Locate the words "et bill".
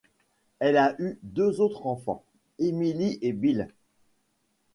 3.21-3.69